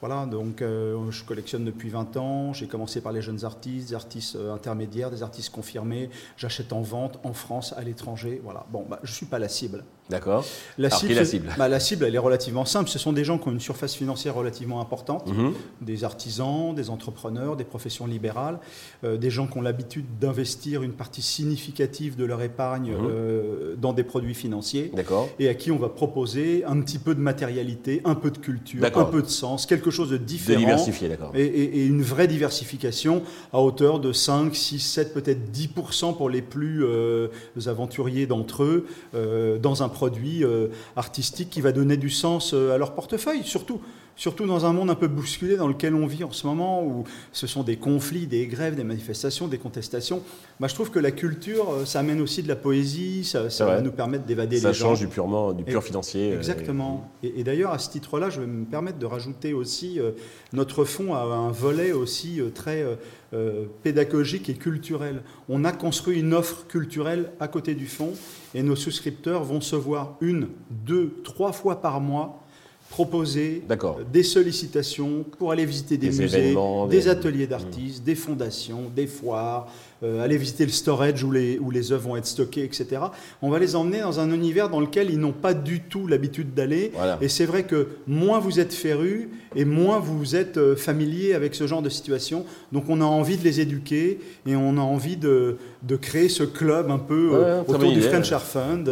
Voilà, 0.00 0.26
donc 0.26 0.60
euh, 0.60 1.10
je 1.10 1.24
collectionne 1.24 1.64
depuis 1.64 1.88
20 1.88 2.16
ans. 2.16 2.52
J'ai 2.52 2.66
commencé 2.66 3.00
par 3.00 3.12
les 3.12 3.22
jeunes 3.22 3.44
artistes, 3.44 3.88
des 3.88 3.94
artistes 3.94 4.36
euh, 4.36 4.54
intermédiaires, 4.54 5.10
des 5.10 5.22
artistes 5.22 5.50
confirmés. 5.50 6.10
J'achète 6.36 6.72
en 6.72 6.82
vente 6.82 7.18
en 7.24 7.32
France, 7.32 7.74
à 7.76 7.82
l'étranger. 7.82 8.40
Voilà. 8.44 8.66
Bon, 8.70 8.84
bah, 8.88 8.98
je 9.02 9.10
ne 9.10 9.14
suis 9.14 9.26
pas 9.26 9.38
la 9.38 9.48
cible. 9.48 9.84
D'accord. 10.08 10.44
La 10.78 10.88
cible, 10.88 11.14
la 11.14 11.24
cible? 11.24 11.52
bah, 11.58 11.68
La 11.68 11.80
cible, 11.80 12.04
elle 12.04 12.14
est 12.14 12.18
relativement 12.18 12.64
simple. 12.64 12.88
Ce 12.88 12.98
sont 12.98 13.12
des 13.12 13.24
gens 13.24 13.38
qui 13.38 13.48
ont 13.48 13.52
une 13.52 13.60
surface 13.60 13.94
financière 13.94 14.34
relativement 14.34 14.80
importante, 14.80 15.26
mhm. 15.26 15.52
des 15.80 16.04
artisans, 16.04 16.74
des 16.74 16.90
entrepreneurs, 16.90 17.56
des 17.56 17.64
professions 17.64 18.06
libérales, 18.06 18.60
euh, 19.02 19.16
des 19.16 19.30
gens 19.30 19.46
qui 19.48 19.58
ont 19.58 19.62
l'habitude 19.62 20.06
d'investir 20.20 20.82
une 20.82 20.92
partie 20.92 21.22
significative 21.22 22.16
de 22.16 22.24
leur 22.24 22.40
épargne 22.42 22.92
mhm. 22.92 23.76
dans 23.78 23.92
des 23.92 24.04
produits 24.04 24.34
financiers. 24.34 24.92
D'accord. 24.94 25.28
Et 25.38 25.48
à 25.48 25.54
qui 25.54 25.72
on 25.72 25.78
va 25.78 25.88
proposer 25.88 26.64
un 26.64 26.80
petit 26.80 26.98
peu 26.98 27.14
de 27.14 27.20
matérialité, 27.20 28.00
un 28.04 28.14
peu 28.14 28.30
de 28.30 28.38
culture, 28.38 28.84
un 28.84 29.04
peu 29.04 29.22
de 29.22 29.28
sens, 29.28 29.66
quelque 29.66 29.85
chose 29.90 30.10
de 30.10 30.16
différent. 30.16 30.60
De 30.60 30.64
diversifié, 30.64 31.08
d'accord. 31.08 31.32
Et, 31.34 31.86
une 31.86 32.02
vraie 32.02 32.26
diversification 32.26 33.22
à 33.52 33.60
hauteur 33.60 34.00
de 34.00 34.12
5, 34.12 34.54
6, 34.54 34.78
7, 34.78 35.14
peut-être 35.14 35.50
10% 35.52 36.16
pour 36.16 36.30
les 36.30 36.42
plus 36.42 36.84
euh, 36.84 37.28
aventuriers 37.66 38.26
d'entre 38.26 38.64
eux, 38.64 38.86
euh, 39.14 39.58
dans 39.58 39.82
un 39.82 39.88
produit 39.88 40.44
euh, 40.44 40.68
artistique 40.96 41.50
qui 41.50 41.60
va 41.60 41.72
donner 41.72 41.96
du 41.96 42.10
sens 42.10 42.52
à 42.52 42.78
leur 42.78 42.94
portefeuille, 42.94 43.42
surtout 43.44 43.80
surtout 44.16 44.46
dans 44.46 44.64
un 44.64 44.72
monde 44.72 44.90
un 44.90 44.94
peu 44.94 45.08
bousculé 45.08 45.56
dans 45.56 45.68
lequel 45.68 45.94
on 45.94 46.06
vit 46.06 46.24
en 46.24 46.32
ce 46.32 46.46
moment, 46.46 46.82
où 46.82 47.04
ce 47.32 47.46
sont 47.46 47.62
des 47.62 47.76
conflits, 47.76 48.26
des 48.26 48.46
grèves, 48.46 48.74
des 48.74 48.84
manifestations, 48.84 49.46
des 49.46 49.58
contestations. 49.58 50.22
Bah, 50.58 50.68
je 50.68 50.74
trouve 50.74 50.90
que 50.90 50.98
la 50.98 51.10
culture, 51.10 51.70
euh, 51.70 51.84
ça 51.84 52.00
amène 52.00 52.20
aussi 52.22 52.42
de 52.42 52.48
la 52.48 52.56
poésie, 52.56 53.24
ça, 53.24 53.48
va 53.64 53.80
nous 53.82 53.92
permettre 53.92 54.24
d'évader 54.24 54.56
les 54.56 54.62
gens. 54.62 54.68
Ça 54.68 54.74
change 54.74 55.00
du, 55.00 55.08
purement, 55.08 55.52
du 55.52 55.64
pur 55.64 55.82
financier. 55.82 56.32
Euh, 56.32 56.38
exactement. 56.38 57.10
Et, 57.22 57.44
d'ailleurs, 57.44 57.72
à 57.72 57.78
ce 57.78 57.90
titre-là, 57.90 58.30
je 58.30 58.40
vais 58.40 58.46
me 58.46 58.64
permettre 58.64 58.98
de 58.98 59.06
rajouter 59.06 59.52
aussi, 59.52 60.00
euh, 60.00 60.12
notre 60.54 60.84
fonds 60.84 61.14
a 61.14 61.20
un 61.20 61.50
volet 61.50 61.92
aussi 61.92 62.40
très 62.54 62.84
pédagogique 63.82 64.48
et 64.48 64.54
culturel. 64.54 65.22
On 65.48 65.64
a 65.64 65.72
construit 65.72 66.20
une 66.20 66.32
offre 66.32 66.66
culturelle 66.66 67.32
à 67.38 67.48
côté 67.48 67.74
du 67.74 67.86
fonds, 67.86 68.14
et 68.54 68.62
nos 68.62 68.76
souscripteurs 68.76 69.44
vont 69.44 69.60
se 69.60 69.76
voir 69.76 70.16
une, 70.22 70.48
deux, 70.70 71.20
trois 71.22 71.52
fois 71.52 71.82
par 71.82 72.00
mois 72.00 72.45
proposer 72.88 73.62
des 74.12 74.22
sollicitations 74.22 75.24
pour 75.38 75.52
aller 75.52 75.64
visiter 75.64 75.96
des, 75.96 76.10
musées, 76.10 76.54
des, 76.88 77.08
ateliers 77.08 77.46
d'artistes, 77.46 78.04
des 78.04 78.14
fondations, 78.14 78.90
des 78.94 79.06
foires, 79.06 79.68
euh, 80.02 80.22
aller 80.22 80.36
visiter 80.36 80.64
le 80.64 80.72
storage 80.72 81.24
où 81.24 81.32
les, 81.32 81.58
où 81.58 81.70
les 81.70 81.90
œuvres 81.90 82.08
vont 82.08 82.16
être 82.16 82.26
stockées, 82.26 82.64
etc. 82.64 83.00
On 83.42 83.50
va 83.50 83.58
les 83.58 83.74
emmener 83.76 84.00
dans 84.00 84.20
un 84.20 84.30
univers 84.30 84.68
dans 84.68 84.80
lequel 84.80 85.10
ils 85.10 85.18
n'ont 85.18 85.32
pas 85.32 85.54
du 85.54 85.80
tout 85.80 86.06
l'habitude 86.06 86.54
d'aller. 86.54 86.92
Et 87.20 87.28
c'est 87.28 87.46
vrai 87.46 87.64
que 87.64 87.88
moins 88.06 88.38
vous 88.38 88.60
êtes 88.60 88.72
féru 88.72 89.30
et 89.54 89.64
moins 89.64 89.98
vous 89.98 90.36
êtes 90.36 90.58
euh, 90.58 90.76
familier 90.76 91.34
avec 91.34 91.54
ce 91.54 91.66
genre 91.66 91.82
de 91.82 91.88
situation. 91.88 92.44
Donc 92.72 92.84
on 92.88 93.00
a 93.00 93.04
envie 93.04 93.36
de 93.36 93.44
les 93.44 93.60
éduquer 93.60 94.20
et 94.46 94.54
on 94.54 94.76
a 94.76 94.82
envie 94.82 95.16
de, 95.16 95.56
de 95.82 95.96
créer 95.96 96.28
ce 96.28 96.44
club 96.44 96.90
un 96.90 96.98
peu 96.98 97.30
euh, 97.34 97.62
autour 97.62 97.92
du 97.92 98.02
French 98.02 98.30
Art 98.32 98.42
Fund. 98.42 98.90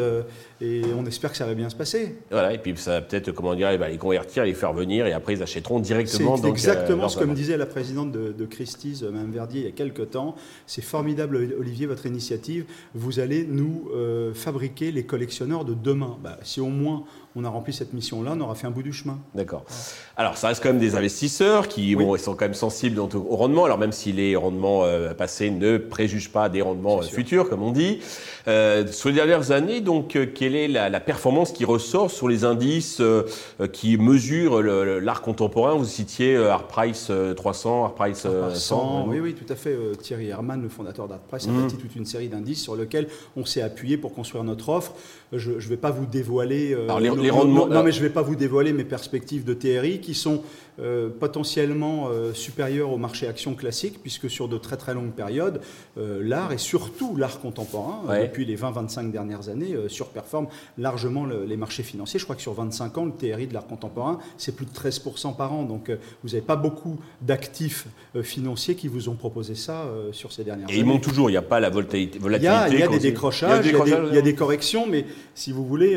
Et 0.64 0.82
on 0.96 1.04
espère 1.06 1.30
que 1.30 1.36
ça 1.36 1.46
va 1.46 1.54
bien 1.54 1.68
se 1.68 1.76
passer. 1.76 2.16
Voilà, 2.30 2.52
et 2.52 2.58
puis 2.58 2.74
ça 2.76 2.92
va 2.92 3.00
peut-être, 3.02 3.32
comment 3.32 3.54
dire, 3.54 3.70
les 3.70 3.98
convertir, 3.98 4.44
les 4.44 4.54
faire 4.54 4.72
venir, 4.72 5.06
et 5.06 5.12
après 5.12 5.34
ils 5.34 5.42
achèteront 5.42 5.80
directement. 5.80 6.36
C'est 6.36 6.48
exactement 6.48 7.08
ce 7.08 7.18
que 7.18 7.24
me 7.24 7.34
disait 7.34 7.56
la 7.56 7.66
présidente 7.66 8.12
de, 8.12 8.32
de 8.32 8.44
Christie's, 8.46 9.02
Mme 9.02 9.30
Verdier, 9.30 9.60
il 9.60 9.66
y 9.66 9.68
a 9.68 9.72
quelques 9.72 10.10
temps. 10.10 10.34
C'est 10.66 10.82
formidable, 10.82 11.36
Olivier, 11.58 11.86
votre 11.86 12.06
initiative. 12.06 12.64
Vous 12.94 13.20
allez 13.20 13.44
nous 13.44 13.90
euh, 13.94 14.32
fabriquer 14.34 14.92
les 14.92 15.04
collectionneurs 15.04 15.64
de 15.64 15.74
demain. 15.74 16.16
Bah, 16.22 16.38
si 16.42 16.60
au 16.60 16.68
moins 16.68 17.04
on 17.36 17.44
a 17.44 17.48
rempli 17.48 17.72
cette 17.72 17.92
mission-là, 17.92 18.34
on 18.36 18.40
aura 18.40 18.54
fait 18.54 18.68
un 18.68 18.70
bout 18.70 18.82
du 18.82 18.92
chemin. 18.92 19.18
D'accord. 19.34 19.64
Alors, 20.16 20.36
ça 20.36 20.48
reste 20.48 20.62
quand 20.62 20.68
même 20.68 20.78
des 20.78 20.94
investisseurs 20.94 21.66
qui 21.66 21.96
sont 22.18 22.34
quand 22.34 22.44
même 22.44 22.54
sensibles 22.54 23.00
au 23.00 23.08
rendement. 23.36 23.64
Alors, 23.64 23.78
même 23.78 23.90
si 23.90 24.12
les 24.12 24.36
rendements 24.36 24.84
euh, 24.84 25.14
passés 25.14 25.50
ne 25.50 25.78
préjugent 25.78 26.30
pas 26.30 26.48
des 26.48 26.62
rendements 26.62 27.00
euh, 27.00 27.02
futurs, 27.02 27.48
comme 27.48 27.62
on 27.62 27.72
dit. 27.72 27.98
Euh, 28.46 28.86
sur 28.86 29.08
les 29.08 29.16
dernières 29.16 29.50
années, 29.50 29.80
donc, 29.80 30.16
quelle 30.34 30.54
est 30.54 30.68
la, 30.68 31.00
performance 31.00 31.52
qui 31.52 31.64
ressort 31.64 32.10
sur 32.10 32.28
les 32.28 32.44
indices 32.44 33.02
qui 33.72 33.98
mesurent 33.98 34.62
l'art 34.62 35.22
contemporain? 35.22 35.74
Vous 35.74 35.84
citiez 35.84 36.36
Art 36.36 36.68
Price 36.68 37.10
300, 37.36 37.84
Art 37.84 37.94
Price 37.94 38.26
100. 38.54 39.06
Oui, 39.08 39.18
oui, 39.18 39.34
tout 39.34 39.52
à 39.52 39.56
fait. 39.56 39.76
Thierry 40.00 40.28
Herman, 40.28 40.62
le 40.62 40.68
fondateur 40.68 41.08
d'Art 41.08 41.18
Price, 41.20 41.46
a 41.46 41.50
mmh. 41.50 41.62
bâti 41.62 41.76
toute 41.76 41.96
une 41.96 42.06
série 42.06 42.28
d'indices 42.28 42.62
sur 42.62 42.76
lesquels 42.76 43.08
on 43.36 43.44
s'est 43.44 43.62
appuyé 43.62 43.96
pour 43.96 44.14
construire 44.14 44.44
notre 44.44 44.68
offre. 44.68 44.92
Je 45.36 45.52
ne 45.52 45.58
vais 45.58 45.76
pas 45.76 45.90
vous 45.90 46.06
dévoiler 46.06 46.76
non, 46.88 46.98
euh, 46.98 47.82
mais 47.82 47.92
je 47.92 48.00
vais 48.00 48.10
pas 48.10 48.22
vous 48.22 48.36
dévoiler 48.36 48.72
mes 48.72 48.84
perspectives 48.84 49.44
de 49.44 49.54
TRI 49.54 50.00
qui 50.00 50.14
sont 50.14 50.42
euh, 50.80 51.08
potentiellement 51.08 52.08
euh, 52.08 52.32
supérieur 52.32 52.90
au 52.90 52.96
marché 52.96 53.26
action 53.26 53.54
classique, 53.54 54.00
puisque 54.02 54.28
sur 54.28 54.48
de 54.48 54.58
très 54.58 54.76
très 54.76 54.94
longues 54.94 55.12
périodes, 55.12 55.60
euh, 55.98 56.20
l'art 56.22 56.52
et 56.52 56.58
surtout 56.58 57.16
l'art 57.16 57.40
contemporain, 57.40 58.02
depuis 58.20 58.44
les 58.44 58.56
20-25 58.56 59.10
dernières 59.10 59.48
années, 59.48 59.74
surperforme 59.88 60.46
largement 60.78 61.26
les 61.26 61.56
marchés 61.56 61.82
financiers. 61.82 62.18
Je 62.18 62.24
crois 62.24 62.36
que 62.36 62.42
sur 62.42 62.54
25 62.54 62.98
ans, 62.98 63.04
le 63.04 63.12
TRI 63.12 63.46
de 63.46 63.54
l'art 63.54 63.66
contemporain, 63.66 64.18
c'est 64.36 64.54
plus 64.54 64.66
de 64.66 64.70
13% 64.70 65.36
par 65.36 65.52
an. 65.52 65.62
Donc 65.64 65.90
vous 66.22 66.30
n'avez 66.30 66.40
pas 66.40 66.56
beaucoup 66.56 66.98
d'actifs 67.22 67.86
financiers 68.22 68.74
qui 68.74 68.88
vous 68.88 69.08
ont 69.08 69.14
proposé 69.14 69.54
ça 69.54 69.86
sur 70.12 70.32
ces 70.32 70.44
dernières 70.44 70.68
années. 70.68 70.76
Et 70.76 70.80
ils 70.80 70.86
montent 70.86 71.02
toujours, 71.02 71.30
il 71.30 71.34
n'y 71.34 71.38
a 71.38 71.42
pas 71.42 71.60
la 71.60 71.70
volatilité. 71.70 72.18
Il 72.22 72.42
y 72.42 72.46
a, 72.46 72.68
y 72.68 72.82
a 72.82 72.88
des 72.88 72.98
décrochages, 72.98 73.66
il 73.66 74.14
y 74.14 74.18
a 74.18 74.22
des, 74.22 74.34
corrections, 74.34 74.86
mais 74.86 75.06
si 75.34 75.52
vous 75.52 75.64
voulez, 75.64 75.96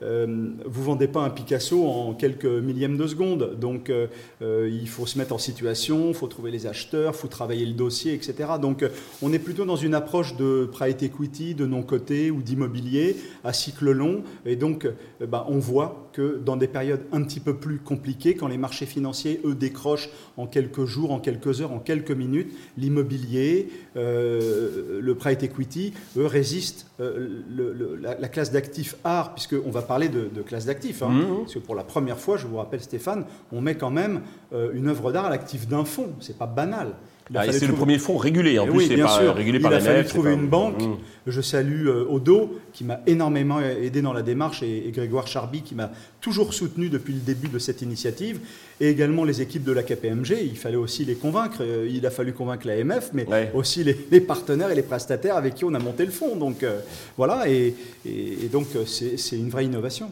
vous 0.00 0.06
ne 0.06 0.84
vendez 0.84 1.08
pas 1.08 1.20
un 1.20 1.30
Picasso 1.30 1.86
en 1.86 2.14
quelques 2.14 2.44
millièmes 2.44 2.96
de 2.96 3.06
seconde. 3.06 3.58
Donc 3.58 3.90
euh, 3.90 4.06
il 4.40 4.88
faut 4.88 5.06
se 5.06 5.18
mettre 5.18 5.34
en 5.34 5.38
situation, 5.38 6.08
il 6.08 6.14
faut 6.14 6.26
trouver 6.26 6.50
les 6.50 6.66
acheteurs, 6.66 7.12
il 7.14 7.18
faut 7.18 7.28
travailler 7.28 7.66
le 7.66 7.72
dossier, 7.72 8.14
etc. 8.14 8.34
Donc 8.60 8.82
euh, 8.82 8.88
on 9.22 9.32
est 9.32 9.38
plutôt 9.38 9.64
dans 9.64 9.76
une 9.76 9.94
approche 9.94 10.36
de 10.36 10.68
private 10.70 11.02
equity, 11.02 11.54
de 11.54 11.66
non-coté 11.66 12.30
ou 12.30 12.42
d'immobilier 12.42 13.16
à 13.44 13.52
cycle 13.52 13.90
long. 13.90 14.22
Et 14.46 14.56
donc 14.56 14.84
euh, 14.84 15.26
bah, 15.26 15.46
on 15.48 15.58
voit 15.58 16.08
que 16.12 16.40
dans 16.44 16.56
des 16.56 16.68
périodes 16.68 17.02
un 17.12 17.22
petit 17.22 17.40
peu 17.40 17.56
plus 17.56 17.78
compliquées, 17.78 18.34
quand 18.34 18.48
les 18.48 18.58
marchés 18.58 18.86
financiers, 18.86 19.40
eux, 19.44 19.54
décrochent 19.54 20.10
en 20.36 20.46
quelques 20.46 20.84
jours, 20.84 21.10
en 21.10 21.18
quelques 21.18 21.60
heures, 21.60 21.72
en 21.72 21.80
quelques 21.80 22.12
minutes, 22.12 22.52
l'immobilier, 22.78 23.68
le 23.96 25.14
private 25.14 25.42
equity, 25.42 25.92
eux, 26.16 26.26
résistent. 26.26 26.86
La, 26.98 28.28
classe 28.28 28.52
d'actifs 28.52 28.96
art, 29.04 29.34
puisqu'on 29.34 29.70
va 29.70 29.82
parler 29.82 30.08
de, 30.08 30.42
classe 30.42 30.66
d'actifs, 30.66 31.02
hein, 31.02 31.08
mmh. 31.08 31.38
parce 31.40 31.54
que 31.54 31.58
pour 31.58 31.74
la 31.74 31.84
première 31.84 32.18
fois, 32.18 32.36
je 32.36 32.46
vous 32.46 32.56
rappelle 32.56 32.80
Stéphane, 32.80 33.24
on 33.52 33.60
met 33.60 33.74
quand 33.76 33.90
même 33.90 34.20
euh, 34.52 34.72
une 34.74 34.88
œuvre 34.88 35.10
d'art 35.12 35.26
à 35.26 35.30
l'actif 35.30 35.66
d'un 35.66 35.84
fonds. 35.84 36.12
C'est 36.20 36.38
pas 36.38 36.46
banal. 36.46 36.94
Ah, 37.34 37.50
c'est 37.50 37.66
le 37.66 37.72
premier 37.72 37.98
fonds 37.98 38.18
régulé, 38.18 38.58
en 38.58 38.66
eh 38.66 38.68
plus, 38.68 38.76
oui, 38.76 38.88
bien 38.88 39.06
pas 39.06 39.18
sûr. 39.18 39.34
régulé 39.34 39.58
par 39.58 39.72
Il 39.72 39.76
a 39.76 39.80
fallu 39.80 40.04
trouver 40.04 40.34
une 40.34 40.46
banque. 40.46 40.82
Mmh. 40.82 40.96
Je 41.26 41.40
salue 41.40 41.86
euh, 41.86 42.04
Odo, 42.06 42.60
qui 42.74 42.84
m'a 42.84 43.00
énormément 43.06 43.60
aidé 43.60 44.02
dans 44.02 44.12
la 44.12 44.20
démarche, 44.20 44.62
et, 44.62 44.90
Grégoire 44.92 45.26
Charby, 45.26 45.62
qui 45.62 45.74
m'a 45.74 45.90
toujours 46.20 46.52
soutenu 46.52 46.90
depuis 46.90 47.14
le 47.14 47.20
début 47.20 47.48
de 47.48 47.58
cette 47.58 47.80
initiative, 47.80 48.40
et 48.78 48.90
également 48.90 49.24
les 49.24 49.40
équipes 49.40 49.64
de 49.64 49.72
la 49.72 49.82
KPMG. 49.82 50.36
Il 50.42 50.58
fallait 50.58 50.76
aussi 50.76 51.06
les 51.06 51.14
convaincre. 51.14 51.58
Euh, 51.62 51.88
il 51.90 52.04
a 52.04 52.10
fallu 52.10 52.34
convaincre 52.34 52.66
l'AMF, 52.66 53.10
mais 53.14 53.26
aussi 53.54 53.84
les, 53.84 54.20
partenaires 54.20 54.70
et 54.70 54.74
les 54.74 54.82
prestataires 54.82 55.36
avec 55.36 55.54
qui 55.54 55.64
on 55.64 55.72
a 55.72 55.78
monté 55.78 56.04
le 56.04 56.12
fonds. 56.12 56.36
Donc 56.36 56.62
euh, 56.62 56.80
voilà, 57.16 57.48
et, 57.48 57.74
et 58.04 58.48
donc 58.52 58.66
c'est 58.86 59.36
une 59.36 59.48
vraie 59.48 59.64
innovation. 59.64 60.10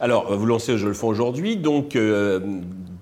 Alors, 0.00 0.36
vous 0.36 0.46
lancez 0.46 0.76
Je 0.76 0.88
le 0.88 0.94
fais 0.94 1.06
aujourd'hui, 1.06 1.56
donc 1.56 1.96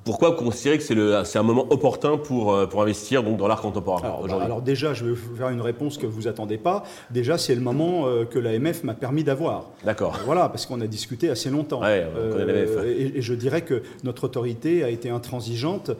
pourquoi 0.07 0.31
vous 0.31 0.37
considérez 0.37 0.79
que 0.79 1.25
c'est 1.25 1.39
un 1.39 1.43
moment 1.43 1.67
opportun 1.69 2.17
pour, 2.17 2.55
euh, 2.55 2.67
pour 2.67 2.81
investir 2.81 3.25
donc, 3.25 3.39
dans 3.39 3.49
l'art 3.49 3.61
contemporain 3.61 4.01
alors, 4.07 4.27
bah, 4.27 4.39
alors, 4.41 4.63
déjà, 4.63 4.95
je 4.95 5.05
vais 5.05 5.11
vous 5.11 5.37
faire 5.37 5.49
une 5.49 5.61
réponse 5.61 5.99
que 5.99 6.07
vous 6.07 6.29
attendez 6.29 6.59
pas. 6.59 6.85
Déjà, 7.11 7.39
c'est 7.39 7.57
le 7.57 7.61
moment 7.61 8.07
euh, 8.07 8.25
que 8.25 8.39
l'AMF 8.39 8.85
m'a 8.85 8.95
permis 8.95 9.25
d'avoir. 9.25 9.65
D'accord. 9.85 10.21
Voilà, 10.25 10.49
parce 10.49 10.65
qu'on 10.65 10.81
a 10.81 10.87
discuté 10.87 11.29
assez 11.29 11.51
longtemps. 11.51 11.81
Ouais, 11.81 12.07
euh, 12.17 12.85
et, 12.87 13.19
et, 13.19 13.21
je 13.21 13.35
dirais 13.35 13.63
que 13.63 13.83
notre 14.05 14.25
autorité 14.25 14.85
a 14.85 14.91
été 14.91 15.11
intransigeante 15.11 15.91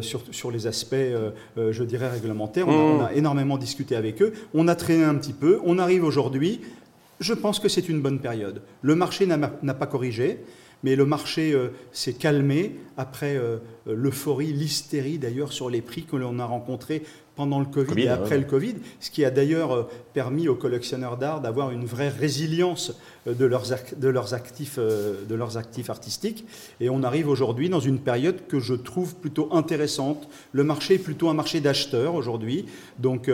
sur, 0.00 0.22
sur 0.30 0.52
les 0.52 0.68
aspects, 0.68 0.94
je 1.56 1.82
dirais, 1.82 2.08
réglementaires. 2.08 2.68
On, 2.68 2.70
a, 2.70 2.74
on, 2.74 3.00
a, 3.00 3.10
mmh. 3.10 3.16
énormément 3.18 3.58
discuté 3.58 3.96
avec 3.96 4.22
eux. 4.22 4.32
On 4.54 4.68
a 4.68 4.76
traîné 4.76 5.02
un 5.02 5.16
petit 5.16 5.32
peu. 5.32 5.58
On 5.64 5.80
arrive 5.80 6.04
aujourd'hui. 6.04 6.60
Je 7.18 7.34
pense 7.34 7.58
que 7.58 7.68
c'est 7.68 7.88
une 7.88 8.00
bonne 8.00 8.20
période. 8.20 8.62
Le 8.82 8.94
marché 8.94 9.26
n'a 9.26 9.74
pas 9.74 9.86
corrigé 9.86 10.38
mais 10.82 10.96
le 10.96 11.06
marché 11.06 11.52
euh, 11.52 11.68
s'est 11.92 12.12
calmé 12.12 12.76
après 12.96 13.36
euh, 13.36 13.58
l'euphorie, 13.86 14.52
l'hystérie 14.52 15.18
d'ailleurs 15.18 15.52
sur 15.52 15.70
les 15.70 15.80
prix 15.80 16.04
que 16.04 16.16
l'on 16.16 16.38
a 16.38 16.44
rencontrés 16.44 17.02
pendant 17.36 17.60
le 17.60 17.66
Covid, 17.66 18.02
et 18.02 18.08
après 18.08 18.36
le 18.36 18.44
Covid, 18.44 18.74
ce 18.98 19.12
qui 19.12 19.24
a 19.24 19.30
d'ailleurs 19.30 19.72
euh, 19.72 19.82
permis 20.12 20.48
aux 20.48 20.56
collectionneurs 20.56 21.16
d'art 21.16 21.40
d'avoir 21.40 21.70
une 21.70 21.84
vraie 21.84 22.08
résilience 22.08 22.92
de 23.26 23.44
leurs, 23.44 23.64
de, 23.96 24.08
leurs 24.08 24.34
actifs, 24.34 24.78
de 24.78 25.34
leurs 25.34 25.56
actifs 25.56 25.90
artistiques. 25.90 26.44
Et 26.80 26.90
on 26.90 27.04
arrive 27.04 27.28
aujourd'hui 27.28 27.68
dans 27.68 27.78
une 27.78 28.00
période 28.00 28.46
que 28.48 28.58
je 28.58 28.74
trouve 28.74 29.14
plutôt 29.14 29.48
intéressante. 29.52 30.28
Le 30.52 30.64
marché 30.64 30.94
est 30.94 30.98
plutôt 30.98 31.28
un 31.28 31.34
marché 31.34 31.60
d'acheteurs 31.60 32.14
aujourd'hui, 32.14 32.66
donc 32.98 33.30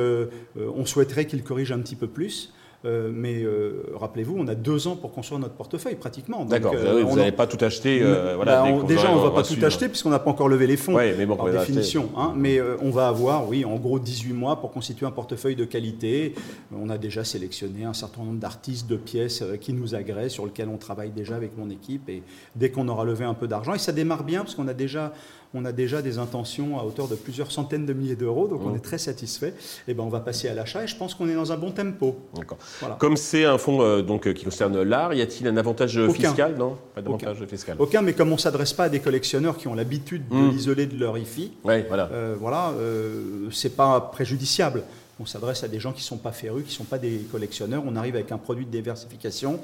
on 0.57 0.85
souhaiterait 0.85 1.27
qu'il 1.27 1.45
corrige 1.45 1.73
un 1.73 1.79
petit 1.79 1.97
peu 1.97 2.09
plus. 2.09 2.53
Euh, 2.85 3.11
mais 3.13 3.43
euh, 3.43 3.83
rappelez-vous, 3.95 4.37
on 4.37 4.47
a 4.47 4.55
deux 4.55 4.89
ans 4.89 4.97
pour 4.97 5.13
construire 5.13 5.41
notre 5.41 5.55
portefeuille 5.55 5.95
pratiquement. 5.95 6.45
D'accord, 6.45 6.75
euh, 6.77 7.03
vous 7.03 7.17
n'avez 7.17 7.33
pas 7.33 7.47
tout 7.47 7.63
acheté. 7.65 8.01
voilà, 8.37 8.63
bah, 8.63 8.83
déjà, 8.87 9.11
on 9.11 9.17
ne 9.17 9.23
va 9.23 9.31
pas 9.31 9.43
tout 9.43 9.57
acheter 9.63 9.89
puisqu'on 9.89 10.11
n'a 10.11 10.19
pas 10.19 10.31
encore 10.31 10.49
levé 10.49 10.67
les 10.67 10.77
fonds 10.77 10.95
mais 10.95 11.27
bon, 11.27 11.37
par 11.37 11.51
définition. 11.51 12.11
Hein, 12.17 12.35
mais 12.37 12.61
on 12.83 12.91
va 12.91 13.09
avoir, 13.09 13.49
oui, 13.49 13.65
en 13.65 13.77
gros 13.77 13.99
18 13.99 14.33
mois 14.33 14.61
pour 14.61 14.71
constituer 14.71 15.07
un 15.07 15.11
portefeuille 15.11 15.57
de 15.57 15.65
qualité. 15.65 16.35
On 16.77 16.91
a 16.91 16.99
déjà 16.99 17.25
sélectionné 17.25 17.85
un 17.85 17.95
certain 17.95 18.23
nombre 18.23 18.39
d'artistes, 18.39 18.89
de 18.89 18.97
pièces 18.97 19.43
qui 19.61 19.73
nous 19.73 19.95
agrègent, 19.95 20.33
sur 20.33 20.45
lesquels 20.45 20.69
on 20.69 20.77
travaille 20.77 21.11
déjà 21.11 21.37
avec 21.37 21.57
mon 21.57 21.71
équipe. 21.71 22.09
Et 22.09 22.23
dès 22.55 22.71
qu'on 22.71 22.89
aura 22.89 23.05
levé 23.05 23.25
un 23.25 23.35
peu 23.35 23.49
d'argent, 23.49 23.75
et 23.75 23.79
ça 23.79 23.93
démarre 23.93 24.25
bien 24.25 24.41
parce 24.41 24.55
qu'on 24.55 24.69
a 24.69 24.75
déjà 24.75 25.13
on 25.55 25.65
a 25.65 25.73
déjà 25.73 26.03
des 26.03 26.19
intentions 26.19 26.79
à 26.79 26.83
hauteur 26.83 27.09
de 27.09 27.15
plusieurs 27.15 27.53
centaines 27.53 27.87
de 27.87 27.93
milliers 27.93 28.17
d'euros, 28.17 28.49
donc 28.49 28.61
on 28.65 28.71
mmh. 28.71 28.77
est 28.77 28.81
très 28.81 28.99
satisfait. 28.99 29.49
Et 29.49 29.93
eh 29.93 29.95
ben 29.95 30.03
on 30.03 30.09
va 30.09 30.21
passer 30.21 30.49
à 30.49 30.55
l'achat 30.55 30.85
et 30.85 30.87
je 30.87 30.97
pense 30.97 31.15
qu'on 31.15 31.29
est 31.29 31.35
dans 31.35 31.53
un 31.53 31.57
bon 31.57 31.71
tempo. 31.71 32.17
D'accord. 32.35 32.59
Comme 32.99 33.17
c'est 33.17 33.45
un 33.45 33.59
fonds 33.59 33.83
euh, 33.83 34.03
donc, 34.03 34.33
qui 34.33 34.45
concerne 34.45 34.83
l'art, 34.83 35.15
y 35.15 35.23
a-t-il 35.23 35.47
un 35.47 35.57
avantage 35.57 36.01
fiscal? 36.09 36.57
Non, 36.59 36.77
pas 36.95 37.03
d'avantage 37.03 37.45
fiscal. 37.47 37.77
Aucun, 37.79 38.03
mais 38.03 38.13
comme 38.13 38.31
on 38.31 38.35
ne 38.35 38.41
s'adresse 38.41 38.73
pas 38.73 38.85
à 38.85 38.89
des 38.89 39.01
collectionneurs 39.01 39.57
qui 39.57 39.69
ont 39.69 39.75
l'habitude 39.75 40.29
de 40.29 40.35
mmh. 40.35 40.51
l'isoler 40.51 40.87
de 40.87 40.99
leur 40.99 41.17
IFI, 41.17 41.53
ouais, 41.65 41.85
voilà, 41.89 42.11
euh, 42.13 42.35
voilà 42.39 42.71
euh, 42.79 43.49
c'est 43.51 43.77
pas 43.77 44.01
préjudiciable. 44.01 44.83
On 45.21 45.27
s'adresse 45.27 45.63
à 45.63 45.69
des 45.69 45.79
gens 45.79 45.93
qui 45.93 46.01
ne 46.01 46.07
sont 46.07 46.17
pas 46.17 46.33
férus, 46.33 46.65
qui 46.65 46.71
ne 46.71 46.75
sont 46.75 46.85
pas 46.85 46.99
des 46.99 47.19
collectionneurs. 47.31 47.85
On 47.87 47.95
arrive 47.95 48.17
avec 48.17 48.33
un 48.33 48.39
produit 48.39 48.67
de 48.67 48.71
diversification. 48.71 49.61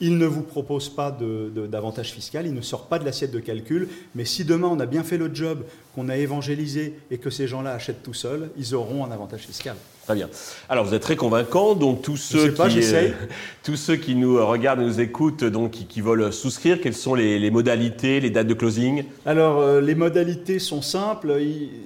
Il 0.00 0.16
ne 0.16 0.26
vous 0.26 0.42
propose 0.42 0.88
pas 0.88 1.10
d'avantage 1.10 2.12
fiscal, 2.12 2.46
il 2.46 2.54
ne 2.54 2.62
sort 2.62 2.86
pas 2.86 2.98
de 2.98 3.04
l'assiette 3.04 3.30
de 3.30 3.40
calcul. 3.40 3.88
Mais 4.14 4.24
si 4.24 4.44
demain 4.44 4.68
on 4.68 4.80
a 4.80 4.86
bien 4.86 5.04
fait 5.04 5.18
le 5.18 5.34
job, 5.34 5.64
qu'on 5.94 6.08
a 6.08 6.16
évangélisé 6.16 6.98
et 7.10 7.18
que 7.18 7.30
ces 7.30 7.46
gens-là 7.46 7.72
achètent 7.72 8.02
tout 8.02 8.14
seuls, 8.14 8.50
ils 8.56 8.74
auront 8.74 9.04
un 9.04 9.10
avantage 9.10 9.42
fiscal. 9.42 9.76
Très 10.04 10.14
bien. 10.14 10.28
Alors 10.68 10.84
vous 10.84 10.92
êtes 10.92 11.02
très 11.02 11.16
convaincant, 11.16 11.74
donc 11.74 12.02
tous 12.02 12.18
ceux, 12.18 12.50
qui, 12.50 12.80
euh, 12.94 13.10
tous 13.62 13.76
ceux 13.76 13.96
qui 13.96 14.14
nous 14.14 14.44
regardent 14.46 14.82
et 14.82 14.84
nous 14.84 15.00
écoutent, 15.00 15.44
donc 15.44 15.70
qui, 15.72 16.00
veulent 16.02 16.30
souscrire, 16.30 16.78
quelles 16.80 16.94
sont 16.94 17.14
les, 17.14 17.50
modalités, 17.50 18.20
les 18.20 18.28
dates 18.28 18.46
de 18.46 18.52
closing? 18.52 19.04
Alors 19.24 19.60
euh, 19.60 19.80
les 19.80 19.94
modalités 19.94 20.58
sont 20.58 20.82
simples. 20.82 21.34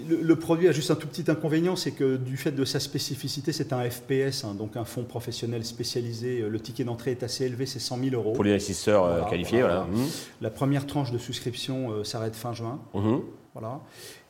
le, 0.08 0.36
produit 0.36 0.66
a 0.66 0.72
juste 0.72 0.90
un 0.90 0.96
tout 0.96 1.06
petit 1.06 1.30
inconvénient, 1.30 1.76
c'est 1.76 1.92
que 1.92 2.16
du 2.16 2.36
fait 2.36 2.50
de 2.50 2.64
sa 2.64 2.80
spécificité, 2.80 3.52
c'est 3.52 3.72
un 3.72 3.88
FPS, 3.88 4.44
hein, 4.44 4.56
donc 4.58 4.76
un 4.76 4.84
fonds 4.84 5.04
professionnel 5.04 5.64
spécialisé. 5.64 6.40
Euh, 6.40 6.48
le 6.48 6.58
ticket 6.58 6.82
d'entrée 6.82 7.12
est 7.12 7.22
assez 7.22 7.44
élevé, 7.44 7.66
c'est 7.66 7.78
100 7.78 7.98
000 8.02 8.16
euros. 8.16 8.32
Pour 8.32 8.44
les 8.44 8.52
investisseurs 8.52 9.28
qualifiés, 9.30 9.60
voilà. 9.60 9.82
Mmh. 9.82 10.06
La 10.40 10.50
première 10.50 10.86
tranche 10.86 11.12
de 11.12 11.18
souscription 11.18 12.02
s'arrête 12.02 12.34
fin 12.34 12.52
juin. 12.52 12.80
Mmh. 12.94 13.18
Voilà. 13.54 13.80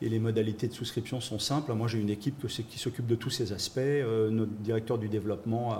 Et 0.01 0.09
les 0.09 0.19
modalités 0.19 0.67
de 0.67 0.73
souscription 0.73 1.21
sont 1.21 1.39
simples. 1.39 1.73
Moi, 1.73 1.87
j'ai 1.87 1.99
une 1.99 2.09
équipe 2.09 2.47
qui 2.47 2.79
s'occupe 2.79 3.05
de 3.05 3.15
tous 3.15 3.29
ces 3.29 3.53
aspects. 3.53 3.77
Euh, 3.77 4.29
notre 4.29 4.51
directeur 4.51 4.97
du 4.97 5.07
développement 5.07 5.73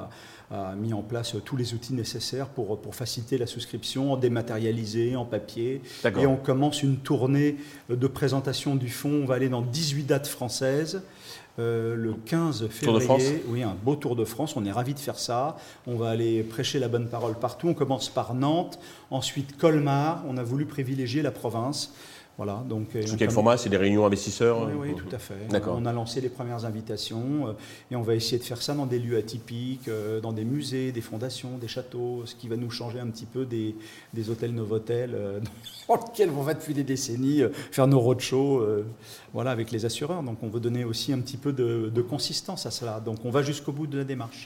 a, 0.52 0.76
mis 0.76 0.94
en 0.94 1.04
place 1.04 1.36
tous 1.46 1.56
les 1.56 1.76
outils 1.76 1.94
nécessaires 1.94 2.48
pour, 2.48 2.82
pour 2.82 2.96
faciliter 2.96 3.38
la 3.38 3.46
souscription 3.46 4.14
en 4.14 4.18
dématérialisé, 4.18 5.16
en 5.16 5.26
papier. 5.26 5.82
Et 6.04 6.26
on 6.26 6.38
commence 6.38 6.82
une 6.82 6.98
tournée 6.98 7.58
de 7.90 8.08
présentation 8.08 8.76
du 8.76 8.90
fonds. 8.90 9.22
On 9.24 9.26
va 9.26 9.36
aller 9.36 9.50
dans 9.50 9.62
18 9.62 10.04
dates 10.06 10.28
françaises. 10.28 11.04
Euh, 11.60 11.96
le 11.96 12.14
15 12.14 12.70
février. 12.70 13.44
Oui, 13.48 13.64
un 13.64 13.76
beau 13.84 13.96
Tour 13.96 14.16
de 14.16 14.24
France. 14.24 14.56
On 14.56 14.64
est 14.66 14.72
ravis 14.72 14.94
de 14.94 15.00
faire 15.00 15.20
ça. 15.20 15.58
On 15.88 15.96
va 15.96 16.10
aller 16.10 16.42
prêcher 16.42 16.80
la 16.80 16.88
bonne 16.88 17.10
parole 17.10 17.36
partout. 17.36 17.68
On 17.68 17.74
commence 17.74 18.08
par 18.08 18.34
Nantes, 18.34 18.80
ensuite 19.12 19.58
Colmar. 19.58 20.24
On 20.28 20.38
a 20.38 20.44
voulu 20.44 20.66
privilégier 20.66 21.22
la 21.22 21.32
province. 21.32 21.94
Voilà, 22.40 22.64
donc, 22.70 22.88
Sous 23.06 23.18
quel 23.18 23.32
format? 23.32 23.58
C'est 23.58 23.68
des 23.68 23.76
réunions 23.76 24.06
investisseurs 24.06 24.66
Oui, 24.66 24.94
oui 24.94 24.96
tout 24.96 25.14
à 25.14 25.20
fait. 25.20 25.36
On 25.68 25.86
a 25.86 25.92
lancé 25.92 26.22
les 26.22 26.30
premières 26.30 26.64
invitations 26.64 27.50
euh, 27.50 27.52
et 27.92 27.98
on 27.98 28.02
va 28.02 28.16
essayer 28.16 28.38
de 28.38 28.46
faire 28.46 28.62
ça 28.62 28.74
dans 28.74 28.86
des 28.86 28.98
lieux 28.98 29.18
atypiques, 29.18 29.90
euh, 29.90 30.22
dans 30.22 30.32
des 30.32 30.46
musées, 30.46 30.94
des 30.94 31.02
fondations, 31.02 31.58
des 31.58 31.68
châteaux, 31.68 32.22
ce 32.24 32.36
qui 32.36 32.48
va 32.48 32.56
nous 32.56 32.70
changer 32.70 33.02
un 33.02 33.08
petit 33.08 33.26
peu 33.26 33.44
des, 33.44 33.76
des 34.14 34.30
hôtels 34.30 34.54
Novotel 34.54 35.12
euh, 35.16 35.42
dans 35.90 35.96
lesquels 35.96 36.30
on 36.30 36.42
va 36.42 36.54
depuis 36.54 36.74
des 36.74 36.86
décennies 36.86 37.42
faire 37.72 37.88
nos 37.88 38.00
roadshows 38.00 38.66
voilà, 39.34 39.52
avec 39.52 39.70
les 39.72 39.84
assureurs. 39.84 40.24
Donc 40.24 40.38
on 40.42 40.48
veut 40.48 40.62
donner 40.62 40.86
aussi 40.86 41.12
un 41.12 41.20
petit 41.20 41.36
peu 41.36 41.52
de, 41.52 41.92
de 41.94 42.02
consistance 42.02 42.66
à 42.66 42.72
cela. 42.72 43.02
Donc 43.02 43.26
on 43.26 43.32
va 43.32 43.44
jusqu'au 43.44 43.74
bout 43.74 43.86
de 43.86 43.98
la 43.98 44.06
démarche. 44.06 44.46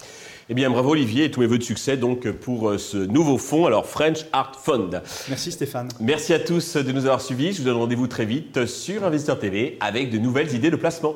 Eh 0.50 0.54
bien, 0.54 0.70
bravo 0.70 0.92
Olivier 0.92 1.26
et 1.26 1.32
tous 1.32 1.40
mes 1.40 1.48
voeux 1.48 1.58
de 1.58 1.64
succès 1.64 1.96
donc 1.96 2.30
pour 2.30 2.70
euh, 2.70 2.78
ce 2.78 2.98
nouveau 2.98 3.38
fonds, 3.38 3.66
alors 3.66 3.86
French 3.86 4.26
Art 4.34 4.60
Fund. 4.62 5.02
Merci 5.30 5.52
Stéphane. 5.52 5.88
Merci 6.02 6.34
à 6.34 6.40
tous 6.40 6.76
de 6.76 6.92
nous 6.92 7.06
avoir 7.06 7.22
suivis. 7.22 7.54
Je 7.54 7.60
vous 7.60 7.66
donne 7.66 7.78
rendez-vous 7.78 8.08
très 8.08 8.26
vite 8.26 8.66
sur 8.66 9.06
Investeur 9.06 9.40
TV 9.40 9.78
avec 9.80 10.10
de 10.10 10.18
nouvelles 10.18 10.54
idées 10.54 10.72
de 10.72 10.76
placement. 10.76 11.16